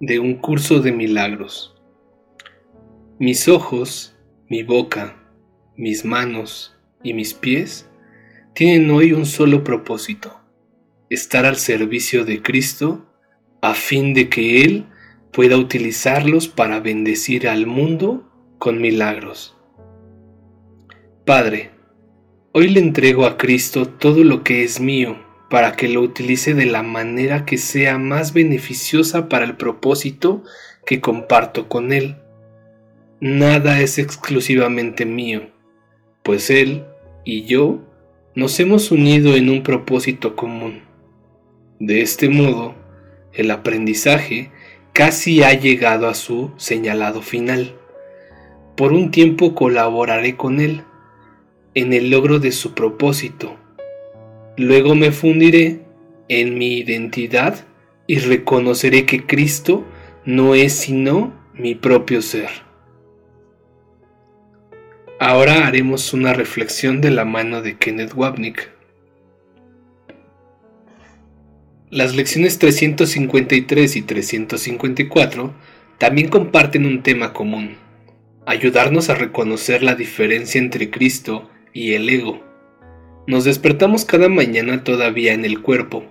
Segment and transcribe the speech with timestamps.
[0.00, 1.74] de un curso de milagros.
[3.18, 4.16] Mis ojos,
[4.48, 5.16] mi boca,
[5.76, 7.88] mis manos y mis pies
[8.54, 10.40] tienen hoy un solo propósito,
[11.10, 13.06] estar al servicio de Cristo
[13.62, 14.86] a fin de que Él
[15.32, 19.56] pueda utilizarlos para bendecir al mundo con milagros.
[21.24, 21.74] Padre,
[22.56, 25.16] Hoy le entrego a Cristo todo lo que es mío
[25.54, 30.42] para que lo utilice de la manera que sea más beneficiosa para el propósito
[30.84, 32.16] que comparto con Él.
[33.20, 35.50] Nada es exclusivamente mío,
[36.24, 36.86] pues Él
[37.24, 37.84] y yo
[38.34, 40.82] nos hemos unido en un propósito común.
[41.78, 42.74] De este modo,
[43.32, 44.50] el aprendizaje
[44.92, 47.76] casi ha llegado a su señalado final.
[48.76, 50.82] Por un tiempo colaboraré con Él
[51.74, 53.56] en el logro de su propósito.
[54.56, 55.80] Luego me fundiré
[56.28, 57.66] en mi identidad
[58.06, 59.84] y reconoceré que Cristo
[60.24, 62.48] no es sino mi propio ser.
[65.18, 68.70] Ahora haremos una reflexión de la mano de Kenneth Wapnick.
[71.90, 75.54] Las lecciones 353 y 354
[75.98, 77.76] también comparten un tema común,
[78.46, 82.53] ayudarnos a reconocer la diferencia entre Cristo y el ego.
[83.26, 86.04] Nos despertamos cada mañana todavía en el cuerpo,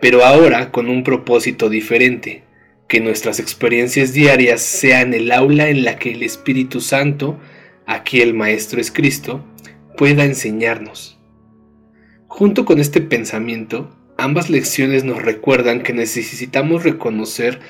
[0.00, 2.42] pero ahora con un propósito diferente,
[2.88, 7.38] que nuestras experiencias diarias sean el aula en la que el Espíritu Santo,
[7.86, 9.44] aquí el Maestro es Cristo,
[9.96, 11.20] pueda enseñarnos.
[12.26, 17.60] Junto con este pensamiento, ambas lecciones nos recuerdan que necesitamos reconocer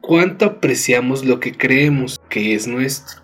[0.00, 3.22] cuánto apreciamos lo que creemos que es nuestro.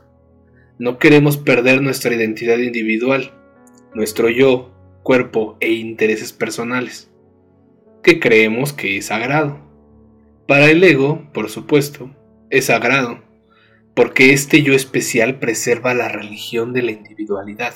[0.78, 3.32] No queremos perder nuestra identidad individual,
[3.94, 4.73] nuestro yo,
[5.04, 7.10] cuerpo e intereses personales,
[8.03, 9.60] que creemos que es sagrado.
[10.48, 12.10] Para el ego, por supuesto,
[12.48, 13.22] es sagrado,
[13.94, 17.75] porque este yo especial preserva la religión de la individualidad.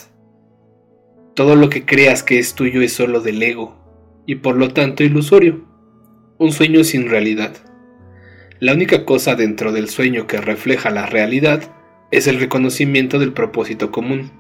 [1.35, 3.77] Todo lo que creas que es tuyo es solo del ego,
[4.25, 5.67] y por lo tanto ilusorio,
[6.39, 7.55] un sueño sin realidad.
[8.59, 11.75] La única cosa dentro del sueño que refleja la realidad
[12.11, 14.33] es el reconocimiento del propósito común.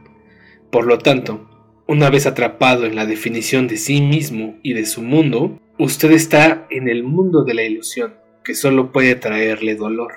[0.70, 1.47] Por lo tanto,
[1.88, 6.66] una vez atrapado en la definición de sí mismo y de su mundo, usted está
[6.68, 10.12] en el mundo de la ilusión, que solo puede traerle dolor.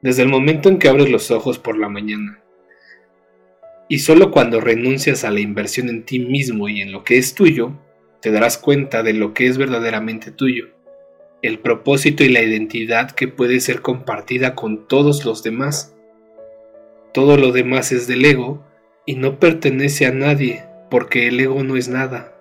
[0.00, 2.40] Desde el momento en que abres los ojos por la mañana,
[3.90, 7.34] y solo cuando renuncias a la inversión en ti mismo y en lo que es
[7.34, 7.72] tuyo,
[8.22, 10.68] te darás cuenta de lo que es verdaderamente tuyo,
[11.42, 15.94] el propósito y la identidad que puede ser compartida con todos los demás.
[17.12, 18.64] Todo lo demás es del ego
[19.04, 22.34] y no pertenece a nadie porque el ego no es nada.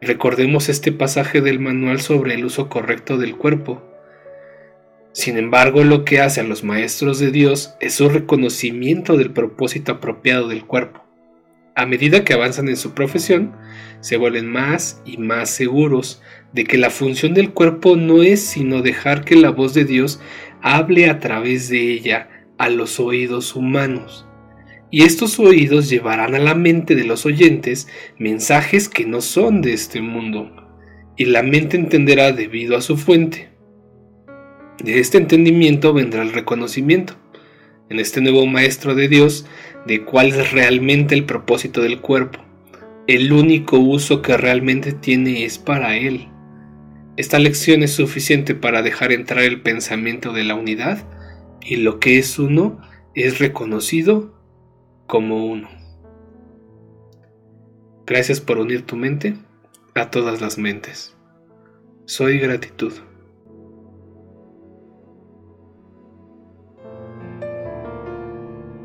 [0.00, 3.82] Recordemos este pasaje del manual sobre el uso correcto del cuerpo.
[5.12, 9.92] Sin embargo, lo que hace a los maestros de Dios es su reconocimiento del propósito
[9.92, 11.04] apropiado del cuerpo.
[11.76, 13.52] A medida que avanzan en su profesión,
[14.00, 18.82] se vuelven más y más seguros de que la función del cuerpo no es sino
[18.82, 20.20] dejar que la voz de Dios
[20.62, 24.26] hable a través de ella a los oídos humanos
[24.94, 29.72] y estos oídos llevarán a la mente de los oyentes mensajes que no son de
[29.72, 30.54] este mundo,
[31.16, 33.48] y la mente entenderá debido a su fuente.
[34.80, 37.16] De este entendimiento vendrá el reconocimiento,
[37.90, 39.46] en este nuevo Maestro de Dios,
[39.84, 42.38] de cuál es realmente el propósito del cuerpo.
[43.08, 46.28] El único uso que realmente tiene es para él.
[47.16, 51.04] Esta lección es suficiente para dejar entrar el pensamiento de la unidad
[51.60, 52.80] y lo que es uno
[53.16, 54.33] es reconocido
[55.06, 55.68] como uno.
[58.06, 59.38] Gracias por unir tu mente
[59.94, 61.16] a todas las mentes.
[62.04, 62.92] Soy gratitud.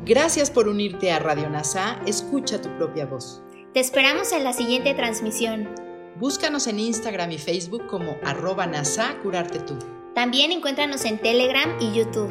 [0.06, 3.42] Gracias por unirte a Radio NASA, escucha tu propia voz.
[3.74, 5.68] Te esperamos en la siguiente transmisión.
[6.18, 9.78] Búscanos en Instagram y Facebook como arroba NASA Curarte Tú.
[10.14, 12.30] También encuéntranos en Telegram y YouTube.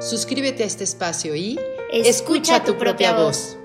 [0.00, 1.58] Suscríbete a este espacio y
[1.92, 3.58] escucha, tu, propia voz.